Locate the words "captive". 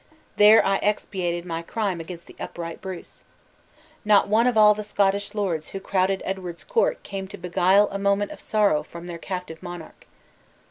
9.19-9.61